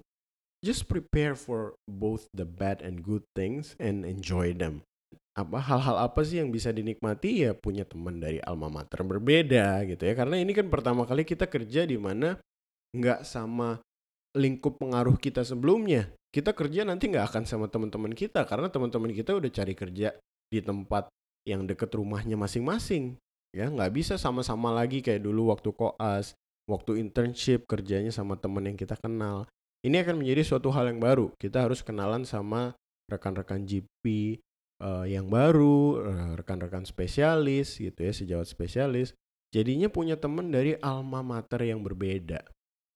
[0.62, 4.84] just prepare for both the bad and good things and enjoy them.
[5.34, 7.48] Apa hal-hal apa sih yang bisa dinikmati?
[7.48, 10.14] Ya punya teman dari alma mater berbeda gitu ya.
[10.14, 12.36] Karena ini kan pertama kali kita kerja di mana
[12.92, 13.80] nggak sama
[14.36, 19.34] lingkup pengaruh kita sebelumnya kita kerja nanti nggak akan sama teman-teman kita karena teman-teman kita
[19.34, 20.14] udah cari kerja
[20.50, 21.10] di tempat
[21.46, 23.18] yang deket rumahnya masing-masing
[23.50, 26.38] ya nggak bisa sama-sama lagi kayak dulu waktu koas
[26.70, 29.50] waktu internship kerjanya sama teman yang kita kenal
[29.82, 32.78] ini akan menjadi suatu hal yang baru kita harus kenalan sama
[33.10, 34.38] rekan-rekan GP
[34.80, 39.12] uh, yang baru, uh, rekan-rekan spesialis gitu ya, sejawat spesialis.
[39.50, 42.46] Jadinya punya teman dari alma mater yang berbeda.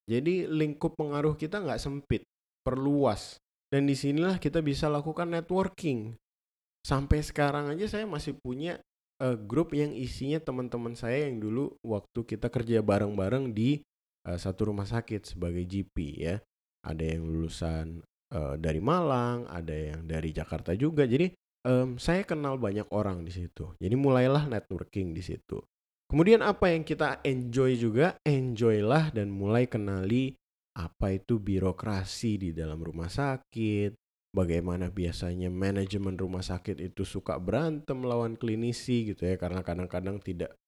[0.05, 2.29] Jadi lingkup pengaruh kita nggak sempit,
[2.61, 3.40] perluas.
[3.73, 6.14] Dan di sinilah kita bisa lakukan networking.
[6.85, 8.77] Sampai sekarang aja saya masih punya
[9.25, 13.81] uh, grup yang isinya teman-teman saya yang dulu waktu kita kerja bareng-bareng di
[14.29, 16.37] uh, satu rumah sakit sebagai GP ya.
[16.85, 18.05] Ada yang lulusan
[18.37, 21.09] uh, dari Malang, ada yang dari Jakarta juga.
[21.09, 21.33] Jadi
[21.64, 23.73] um, saya kenal banyak orang di situ.
[23.81, 25.59] Jadi mulailah networking di situ.
[26.11, 30.37] Kemudian apa yang kita enjoy juga, enjoylah dan mulai kenali
[30.75, 33.95] apa itu birokrasi di dalam rumah sakit,
[34.35, 40.59] bagaimana biasanya manajemen rumah sakit itu suka berantem lawan klinisi gitu ya karena kadang-kadang tidak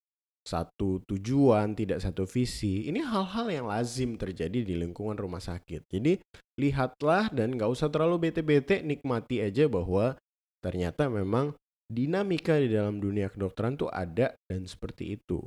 [0.47, 2.87] satu tujuan, tidak satu visi.
[2.87, 5.91] Ini hal-hal yang lazim terjadi di lingkungan rumah sakit.
[5.91, 6.23] Jadi
[6.55, 10.15] lihatlah dan nggak usah terlalu bete-bete, nikmati aja bahwa
[10.63, 11.51] ternyata memang
[11.87, 15.39] dinamika di dalam dunia kedokteran tuh ada dan seperti itu.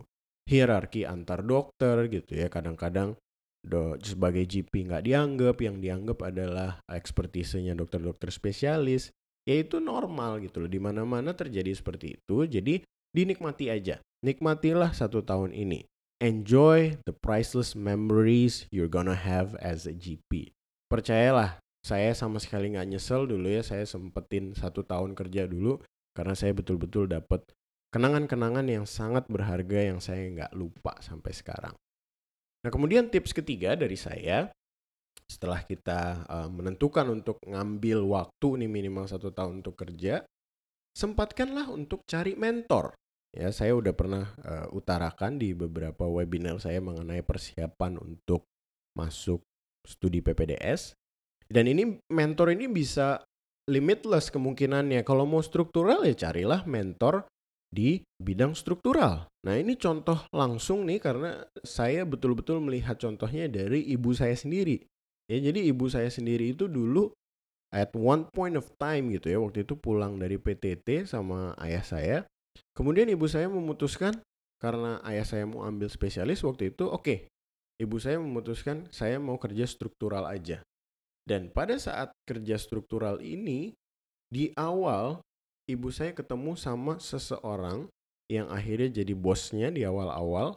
[0.49, 3.15] Hierarki antar dokter gitu ya kadang-kadang
[4.01, 9.13] sebagai GP nggak dianggap, yang dianggap adalah ekspertisenya dokter-dokter spesialis.
[9.45, 12.49] Ya itu normal gitu loh, di mana-mana terjadi seperti itu.
[12.49, 12.81] Jadi
[13.13, 15.85] dinikmati aja, nikmatilah satu tahun ini.
[16.21, 20.53] Enjoy the priceless memories you're gonna have as a GP.
[20.89, 25.81] Percayalah, saya sama sekali nggak nyesel dulu ya saya sempetin satu tahun kerja dulu
[26.15, 27.43] karena saya betul-betul dapat
[27.91, 31.75] kenangan-kenangan yang sangat berharga yang saya nggak lupa sampai sekarang.
[32.61, 34.51] Nah kemudian tips ketiga dari saya
[35.31, 40.27] setelah kita uh, menentukan untuk ngambil waktu nih minimal satu tahun untuk kerja,
[40.99, 42.95] sempatkanlah untuk cari mentor.
[43.31, 48.51] Ya saya udah pernah uh, utarakan di beberapa webinar saya mengenai persiapan untuk
[48.99, 49.47] masuk
[49.87, 50.99] studi PPDS.
[51.51, 53.23] Dan ini mentor ini bisa
[53.71, 55.07] limitless kemungkinannya.
[55.07, 57.31] Kalau mau struktural ya carilah mentor
[57.71, 59.31] di bidang struktural.
[59.47, 64.83] Nah ini contoh langsung nih karena saya betul-betul melihat contohnya dari ibu saya sendiri.
[65.31, 67.15] Ya jadi ibu saya sendiri itu dulu
[67.71, 72.19] at one point of time gitu ya waktu itu pulang dari PTT sama ayah saya.
[72.75, 74.19] Kemudian ibu saya memutuskan
[74.59, 77.19] karena ayah saya mau ambil spesialis waktu itu oke okay,
[77.79, 80.67] ibu saya memutuskan saya mau kerja struktural aja.
[81.25, 83.75] Dan pada saat kerja struktural ini,
[84.31, 85.21] di awal
[85.67, 87.87] ibu saya ketemu sama seseorang
[88.31, 90.55] yang akhirnya jadi bosnya di awal-awal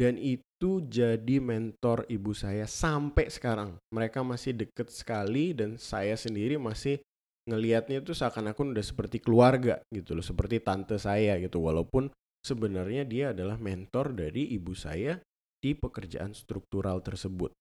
[0.00, 3.76] dan itu jadi mentor ibu saya sampai sekarang.
[3.92, 7.02] Mereka masih deket sekali dan saya sendiri masih
[7.44, 11.60] ngelihatnya itu seakan-akan udah seperti keluarga gitu loh, seperti tante saya gitu.
[11.60, 12.08] Walaupun
[12.40, 15.20] sebenarnya dia adalah mentor dari ibu saya
[15.60, 17.52] di pekerjaan struktural tersebut.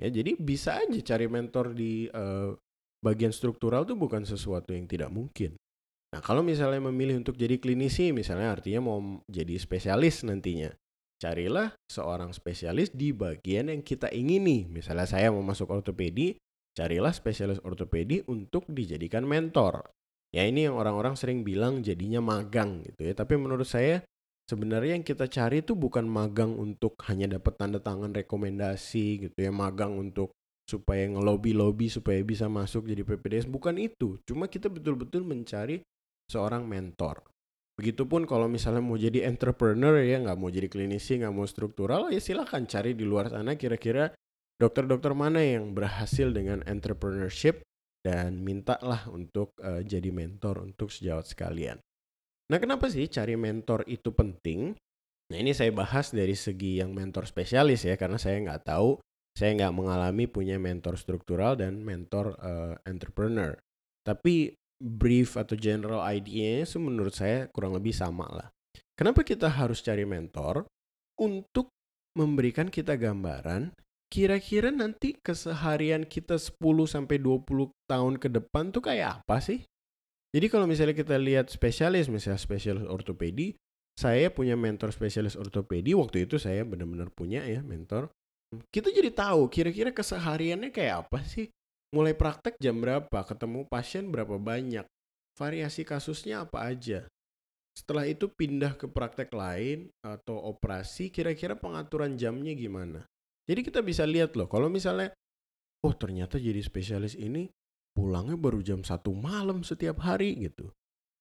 [0.00, 2.56] Ya, jadi bisa aja cari mentor di uh,
[3.04, 5.60] bagian struktural itu bukan sesuatu yang tidak mungkin.
[6.10, 10.72] Nah, kalau misalnya memilih untuk jadi klinisi, misalnya artinya mau jadi spesialis nantinya,
[11.20, 14.66] carilah seorang spesialis di bagian yang kita ingini.
[14.66, 16.34] Misalnya saya mau masuk ortopedi,
[16.74, 19.84] carilah spesialis ortopedi untuk dijadikan mentor.
[20.32, 23.14] Ya ini yang orang-orang sering bilang jadinya magang gitu ya.
[23.14, 24.02] Tapi menurut saya
[24.50, 29.54] sebenarnya yang kita cari itu bukan magang untuk hanya dapat tanda tangan rekomendasi gitu ya
[29.54, 30.34] magang untuk
[30.66, 35.86] supaya ngelobi-lobi supaya bisa masuk jadi PPDS bukan itu cuma kita betul-betul mencari
[36.26, 37.22] seorang mentor.
[37.78, 42.18] Begitupun kalau misalnya mau jadi entrepreneur ya nggak mau jadi klinisi nggak mau struktural ya
[42.18, 44.10] silahkan cari di luar sana kira-kira
[44.60, 47.64] dokter-dokter mana yang berhasil dengan entrepreneurship
[48.04, 51.80] dan mintalah untuk uh, jadi mentor untuk sejawat sekalian
[52.50, 54.74] Nah, kenapa sih cari mentor itu penting?
[55.30, 58.98] Nah, ini saya bahas dari segi yang mentor spesialis ya, karena saya nggak tahu,
[59.38, 63.54] saya nggak mengalami punya mentor struktural dan mentor uh, entrepreneur.
[64.02, 64.50] Tapi
[64.82, 68.48] brief atau general idea-nya menurut saya kurang lebih sama lah.
[68.98, 70.66] Kenapa kita harus cari mentor?
[71.20, 71.70] Untuk
[72.18, 73.70] memberikan kita gambaran
[74.10, 76.58] kira-kira nanti keseharian kita 10
[76.90, 79.62] sampai 20 tahun ke depan tuh kayak apa sih?
[80.30, 83.58] Jadi kalau misalnya kita lihat spesialis, misalnya spesialis ortopedi,
[83.98, 88.08] saya punya mentor spesialis ortopedi, waktu itu saya benar-benar punya ya mentor.
[88.70, 91.50] Kita jadi tahu kira-kira kesehariannya kayak apa sih?
[91.90, 94.86] Mulai praktek jam berapa, ketemu pasien berapa banyak,
[95.34, 97.10] variasi kasusnya apa aja.
[97.74, 103.02] Setelah itu pindah ke praktek lain atau operasi, kira-kira pengaturan jamnya gimana.
[103.50, 105.10] Jadi kita bisa lihat loh, kalau misalnya,
[105.82, 107.50] oh ternyata jadi spesialis ini
[107.94, 110.70] pulangnya baru jam satu malam setiap hari gitu.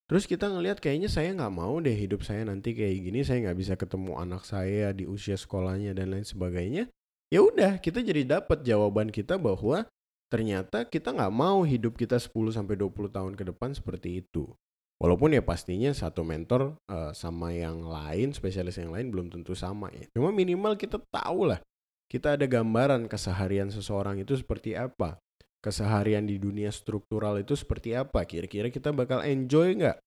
[0.10, 3.58] Terus kita ngelihat kayaknya saya nggak mau deh hidup saya nanti kayak gini, saya nggak
[3.62, 6.90] bisa ketemu anak saya di usia sekolahnya dan lain sebagainya.
[7.30, 9.86] Ya udah, kita jadi dapat jawaban kita bahwa
[10.34, 14.50] ternyata kita nggak mau hidup kita 10 sampai 20 tahun ke depan seperti itu.
[14.98, 19.94] Walaupun ya pastinya satu mentor uh, sama yang lain, spesialis yang lain belum tentu sama
[19.94, 20.10] ya.
[20.18, 21.62] Cuma minimal kita tahu lah,
[22.10, 25.22] kita ada gambaran keseharian seseorang itu seperti apa
[25.60, 28.24] keseharian di dunia struktural itu seperti apa?
[28.24, 29.98] Kira-kira kita bakal enjoy nggak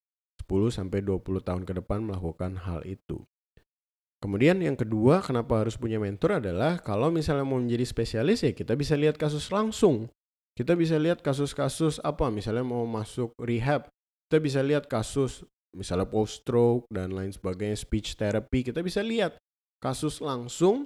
[0.45, 3.21] 10 sampai 20 tahun ke depan melakukan hal itu.
[4.23, 8.73] Kemudian yang kedua, kenapa harus punya mentor adalah kalau misalnya mau menjadi spesialis ya kita
[8.79, 10.07] bisa lihat kasus langsung.
[10.53, 13.89] Kita bisa lihat kasus-kasus apa, misalnya mau masuk rehab,
[14.29, 15.41] kita bisa lihat kasus
[15.73, 19.33] misalnya post stroke dan lain sebagainya, speech therapy, kita bisa lihat
[19.81, 20.85] kasus langsung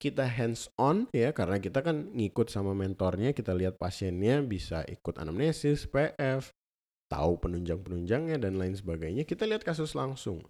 [0.00, 5.20] kita hands on ya karena kita kan ngikut sama mentornya kita lihat pasiennya bisa ikut
[5.20, 6.48] anamnesis PF
[7.12, 10.40] tahu penunjang-penunjangnya dan lain sebagainya kita lihat kasus langsung.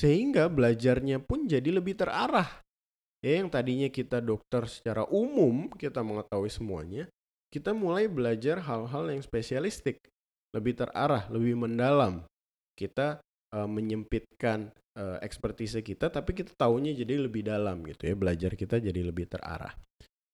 [0.00, 2.64] Sehingga belajarnya pun jadi lebih terarah.
[3.20, 7.04] Ya yang tadinya kita dokter secara umum kita mengetahui semuanya
[7.54, 10.02] kita mulai belajar hal-hal yang spesialistik.
[10.50, 12.26] Lebih terarah lebih mendalam.
[12.74, 13.22] Kita
[13.54, 18.14] uh, menyempitkan uh, ekspertise kita tapi kita tahunya jadi lebih dalam gitu ya.
[18.14, 19.74] Belajar kita jadi lebih terarah.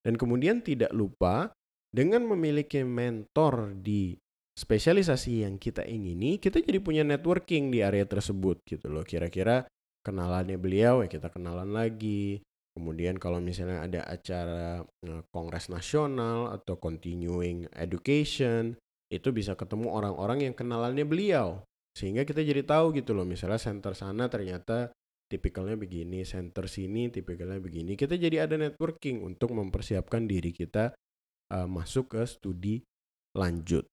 [0.01, 1.53] Dan kemudian tidak lupa
[1.91, 4.17] dengan memiliki mentor di
[4.57, 9.05] spesialisasi yang kita ingini kita jadi punya networking di area tersebut gitu loh.
[9.05, 9.67] Kira-kira
[10.01, 12.41] kenalannya beliau ya kita kenalan lagi.
[12.71, 18.79] Kemudian kalau misalnya ada acara eh, kongres nasional atau continuing education,
[19.11, 21.67] itu bisa ketemu orang-orang yang kenalannya beliau.
[21.91, 24.91] Sehingga kita jadi tahu gitu loh, misalnya center sana ternyata
[25.31, 27.95] tipikalnya begini, center sini tipikalnya begini.
[27.95, 30.91] Kita jadi ada networking untuk mempersiapkan diri kita
[31.51, 32.83] uh, masuk ke studi
[33.35, 33.87] lanjut.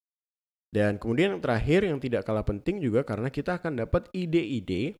[0.69, 4.99] Dan kemudian yang terakhir yang tidak kalah penting juga karena kita akan dapat ide-ide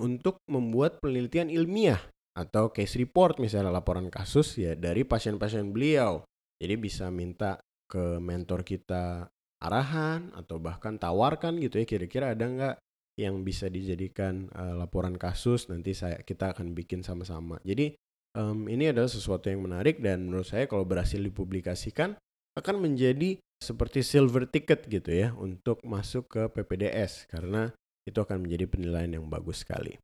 [0.00, 2.00] untuk membuat penelitian ilmiah
[2.34, 6.24] atau case report misalnya laporan kasus ya dari pasien-pasien beliau.
[6.58, 9.28] Jadi bisa minta ke mentor kita
[9.60, 12.76] arahan atau bahkan tawarkan gitu ya kira-kira ada nggak
[13.20, 17.60] yang bisa dijadikan uh, laporan kasus nanti saya kita akan bikin sama-sama.
[17.60, 17.92] Jadi
[18.32, 22.16] um, ini adalah sesuatu yang menarik dan menurut saya kalau berhasil dipublikasikan
[22.56, 27.68] akan menjadi seperti silver ticket gitu ya untuk masuk ke PPDS karena
[28.08, 30.00] itu akan menjadi penilaian yang bagus sekali.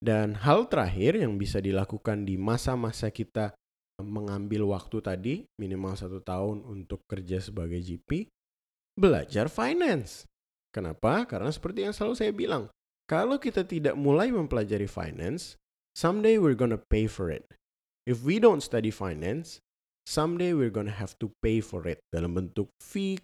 [0.00, 3.52] Dan hal terakhir yang bisa dilakukan di masa-masa kita
[4.02, 8.26] mengambil waktu tadi, minimal satu tahun untuk kerja sebagai GP,
[8.94, 10.26] belajar finance.
[10.74, 11.22] Kenapa?
[11.26, 12.66] Karena seperti yang selalu saya bilang,
[13.06, 15.54] kalau kita tidak mulai mempelajari finance,
[15.94, 17.46] someday we're gonna pay for it.
[18.08, 19.62] If we don't study finance,
[20.04, 23.20] someday we're gonna have to pay for it dalam bentuk fee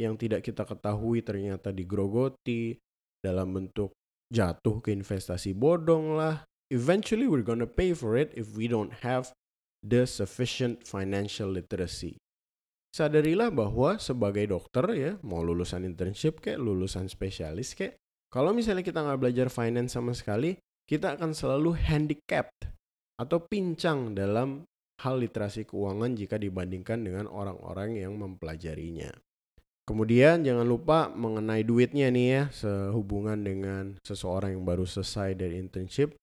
[0.00, 2.80] yang tidak kita ketahui ternyata digrogoti
[3.20, 3.92] dalam bentuk
[4.32, 6.46] jatuh ke investasi bodong lah.
[6.70, 9.34] Eventually we're gonna pay for it if we don't have
[9.82, 12.16] the sufficient financial literacy.
[12.90, 17.94] Sadarilah bahwa sebagai dokter ya, mau lulusan internship kayak lulusan spesialis kayak,
[18.26, 20.58] kalau misalnya kita nggak belajar finance sama sekali,
[20.90, 22.66] kita akan selalu handicapped
[23.14, 24.66] atau pincang dalam
[25.00, 29.14] hal literasi keuangan jika dibandingkan dengan orang-orang yang mempelajarinya.
[29.86, 36.14] Kemudian jangan lupa mengenai duitnya nih ya, sehubungan dengan seseorang yang baru selesai dari internship.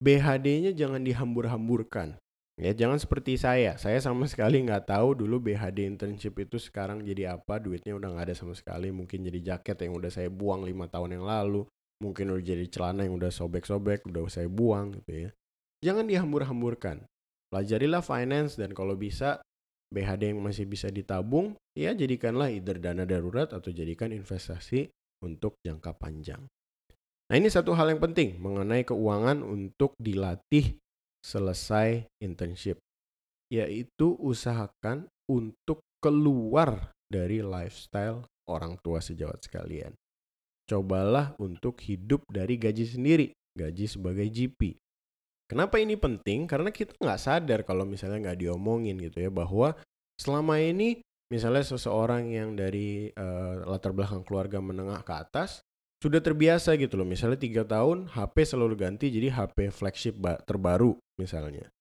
[0.00, 2.16] BHD-nya jangan dihambur-hamburkan.
[2.54, 7.34] Ya jangan seperti saya, saya sama sekali nggak tahu dulu BHD internship itu sekarang jadi
[7.34, 8.94] apa, duitnya udah nggak ada sama sekali.
[8.94, 11.66] Mungkin jadi jaket yang udah saya buang lima tahun yang lalu,
[11.98, 15.30] mungkin udah jadi celana yang udah sobek-sobek, udah saya buang gitu ya.
[15.82, 17.02] Jangan dihambur-hamburkan.
[17.50, 19.42] Pelajarilah finance dan kalau bisa
[19.90, 24.90] BHD yang masih bisa ditabung, ya jadikanlah either dana darurat atau jadikan investasi
[25.22, 26.42] untuk jangka panjang.
[27.30, 30.76] Nah ini satu hal yang penting mengenai keuangan untuk dilatih
[31.24, 32.76] selesai internship,
[33.48, 39.96] yaitu usahakan untuk keluar dari lifestyle orang tua sejawat sekalian.
[40.68, 44.76] Cobalah untuk hidup dari gaji sendiri, gaji sebagai GP.
[45.48, 46.44] Kenapa ini penting?
[46.44, 49.76] Karena kita nggak sadar kalau misalnya nggak diomongin gitu ya bahwa
[50.20, 55.64] selama ini misalnya seseorang yang dari uh, latar belakang keluarga menengah ke atas
[56.04, 57.08] sudah terbiasa gitu loh.
[57.08, 61.72] Misalnya tiga tahun HP selalu ganti jadi HP flagship terbaru misalnya.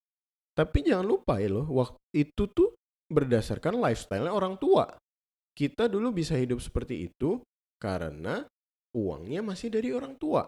[0.56, 2.72] Tapi jangan lupa ya loh, waktu itu tuh
[3.12, 4.88] berdasarkan lifestyle orang tua.
[5.52, 7.44] Kita dulu bisa hidup seperti itu
[7.84, 8.48] karena
[8.96, 10.48] uangnya masih dari orang tua.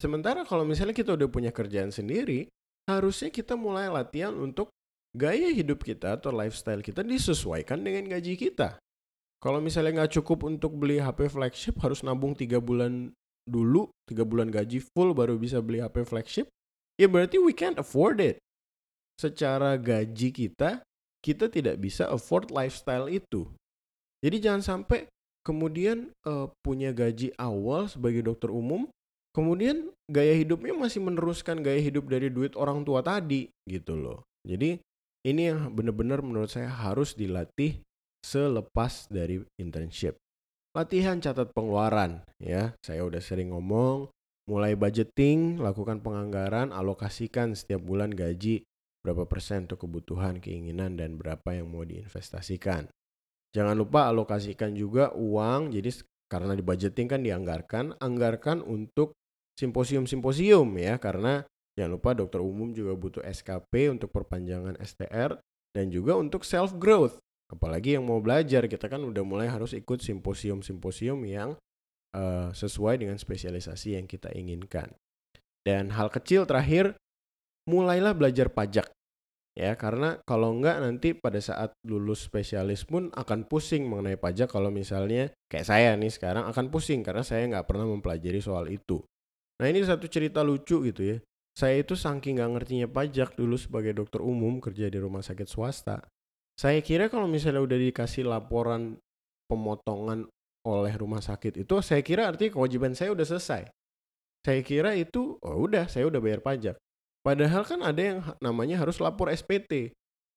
[0.00, 2.48] Sementara kalau misalnya kita udah punya kerjaan sendiri,
[2.88, 4.72] harusnya kita mulai latihan untuk
[5.12, 8.80] gaya hidup kita atau lifestyle kita disesuaikan dengan gaji kita.
[9.40, 13.12] Kalau misalnya nggak cukup untuk beli HP flagship, harus nabung tiga bulan
[13.46, 16.46] dulu, tiga bulan gaji full baru bisa beli HP flagship,
[16.96, 18.40] ya berarti we can't afford it.
[19.16, 20.84] Secara gaji kita,
[21.24, 23.48] kita tidak bisa afford lifestyle itu.
[24.24, 25.08] Jadi jangan sampai
[25.46, 28.90] kemudian uh, punya gaji awal sebagai dokter umum,
[29.36, 34.26] kemudian gaya hidupnya masih meneruskan gaya hidup dari duit orang tua tadi gitu loh.
[34.42, 34.80] Jadi
[35.26, 37.78] ini yang benar-benar menurut saya harus dilatih
[38.26, 40.18] selepas dari internship.
[40.74, 42.74] Latihan catat pengeluaran ya.
[42.82, 44.10] Saya udah sering ngomong,
[44.50, 48.66] mulai budgeting, lakukan penganggaran, alokasikan setiap bulan gaji
[49.06, 52.90] berapa persen untuk kebutuhan, keinginan dan berapa yang mau diinvestasikan.
[53.54, 55.94] Jangan lupa alokasikan juga uang, jadi
[56.26, 59.14] karena di budgeting kan dianggarkan, anggarkan untuk
[59.56, 61.46] simposium-simposium ya karena
[61.78, 65.38] jangan lupa dokter umum juga butuh SKP untuk perpanjangan STR
[65.72, 67.22] dan juga untuk self growth.
[67.46, 71.54] Apalagi yang mau belajar kita kan udah mulai harus ikut simposium-simposium yang
[72.16, 74.90] uh, sesuai dengan spesialisasi yang kita inginkan.
[75.62, 76.98] Dan hal kecil terakhir,
[77.70, 78.90] mulailah belajar pajak.
[79.56, 84.68] Ya, karena kalau enggak nanti pada saat lulus spesialis pun akan pusing mengenai pajak kalau
[84.68, 89.00] misalnya kayak saya nih sekarang akan pusing karena saya nggak pernah mempelajari soal itu.
[89.56, 91.16] Nah ini satu cerita lucu gitu ya.
[91.56, 96.04] Saya itu saking gak ngertinya pajak dulu sebagai dokter umum kerja di rumah sakit swasta.
[96.56, 98.96] Saya kira kalau misalnya udah dikasih laporan
[99.44, 100.24] pemotongan
[100.64, 103.68] oleh rumah sakit itu, saya kira artinya kewajiban saya udah selesai.
[104.40, 106.80] Saya kira itu, oh udah, saya udah bayar pajak.
[107.20, 109.92] Padahal kan ada yang namanya harus lapor SPT.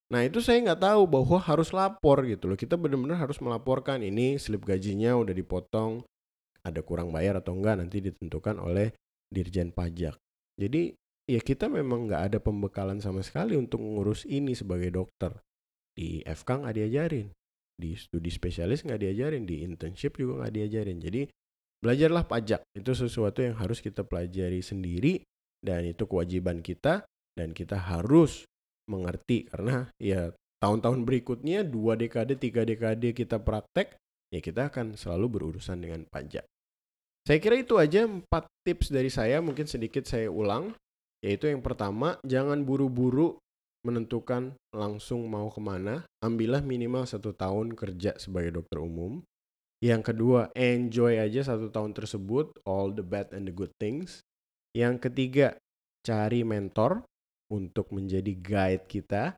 [0.10, 2.58] Nah itu saya nggak tahu bahwa harus lapor gitu loh.
[2.58, 6.02] Kita benar-benar harus melaporkan ini slip gajinya udah dipotong,
[6.66, 8.92] ada kurang bayar atau enggak nanti ditentukan oleh
[9.30, 10.18] Dirjen Pajak.
[10.58, 10.98] Jadi
[11.30, 15.38] ya kita memang nggak ada pembekalan sama sekali untuk mengurus ini sebagai dokter.
[15.96, 17.28] Di FK nggak diajarin,
[17.80, 20.98] di studi spesialis nggak diajarin, di internship juga nggak diajarin.
[21.00, 21.22] Jadi
[21.80, 22.62] belajarlah pajak.
[22.76, 25.24] Itu sesuatu yang harus kita pelajari sendiri
[25.60, 28.44] dan itu kewajiban kita dan kita harus
[28.92, 29.48] mengerti.
[29.48, 33.96] Karena ya tahun-tahun berikutnya dua dekade tiga dekade kita praktek
[34.30, 36.46] ya kita akan selalu berurusan dengan pajak.
[37.28, 39.40] Saya kira itu aja empat tips dari saya.
[39.44, 40.74] Mungkin sedikit saya ulang.
[41.20, 43.36] Yaitu yang pertama jangan buru-buru
[43.90, 49.26] menentukan langsung mau ke mana ambillah minimal satu tahun kerja sebagai dokter umum
[49.82, 54.22] yang kedua enjoy aja satu tahun tersebut all the bad and the good things
[54.78, 55.58] yang ketiga
[56.06, 57.04] cari mentor
[57.50, 59.36] untuk menjadi guide kita.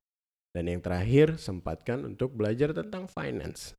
[0.51, 3.71] Dan yang terakhir, sempatkan untuk belajar tentang finance.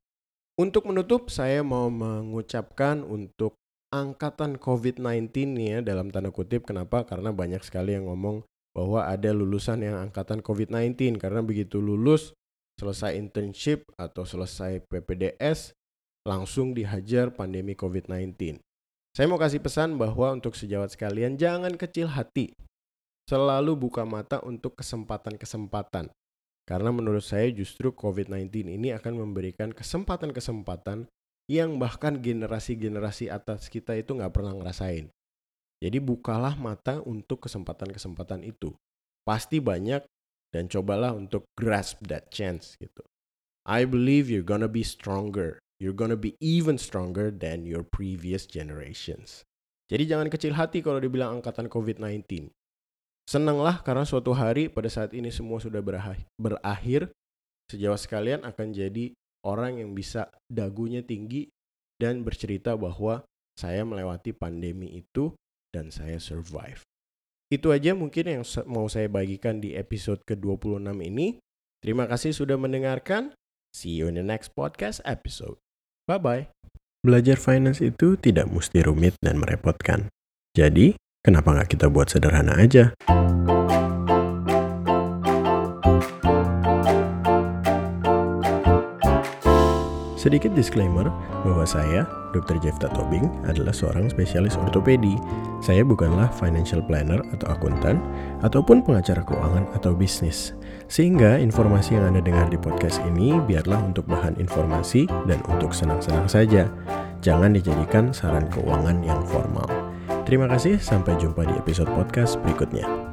[0.57, 3.53] Untuk menutup, saya mau mengucapkan untuk
[3.93, 6.65] angkatan COVID-19 ya dalam tanda kutip.
[6.65, 7.05] Kenapa?
[7.05, 8.41] Karena banyak sekali yang ngomong
[8.73, 11.21] bahwa ada lulusan yang angkatan COVID-19.
[11.21, 12.33] Karena begitu lulus,
[12.81, 15.77] selesai internship atau selesai PPDS,
[16.25, 18.59] langsung dihajar pandemi COVID-19.
[19.13, 22.57] Saya mau kasih pesan bahwa untuk sejawat sekalian, jangan kecil hati
[23.29, 26.11] selalu buka mata untuk kesempatan-kesempatan.
[26.63, 31.11] Karena menurut saya justru COVID-19 ini akan memberikan kesempatan-kesempatan
[31.51, 35.11] yang bahkan generasi-generasi atas kita itu nggak pernah ngerasain.
[35.83, 38.71] Jadi bukalah mata untuk kesempatan-kesempatan itu.
[39.27, 39.99] Pasti banyak
[40.55, 43.03] dan cobalah untuk grasp that chance gitu.
[43.67, 45.59] I believe you're gonna be stronger.
[45.83, 49.43] You're gonna be even stronger than your previous generations.
[49.91, 52.47] Jadi jangan kecil hati kalau dibilang angkatan COVID-19.
[53.27, 55.83] Senanglah karena suatu hari pada saat ini semua sudah
[56.39, 57.11] berakhir,
[57.67, 59.11] sejauh sekalian akan jadi
[59.43, 61.51] orang yang bisa dagunya tinggi
[61.99, 63.27] dan bercerita bahwa
[63.59, 65.35] saya melewati pandemi itu
[65.73, 66.85] dan saya survive.
[67.49, 71.41] Itu aja mungkin yang mau saya bagikan di episode ke-26 ini.
[71.81, 73.35] Terima kasih sudah mendengarkan.
[73.73, 75.57] See you in the next podcast episode.
[76.05, 76.53] Bye-bye.
[77.03, 80.07] Belajar finance itu tidak mesti rumit dan merepotkan.
[80.55, 82.91] Jadi, Kenapa nggak kita buat sederhana aja?
[90.23, 91.11] Sedikit disclaimer
[91.43, 92.55] bahwa saya, Dr.
[92.63, 95.19] Jefta Tobing, adalah seorang spesialis ortopedi.
[95.59, 97.99] Saya bukanlah financial planner atau akuntan,
[98.39, 100.55] ataupun pengacara keuangan atau bisnis.
[100.87, 106.31] Sehingga informasi yang Anda dengar di podcast ini biarlah untuk bahan informasi dan untuk senang-senang
[106.31, 106.71] saja.
[107.19, 109.67] Jangan dijadikan saran keuangan yang formal.
[110.23, 113.12] Terima kasih, sampai jumpa di episode podcast berikutnya.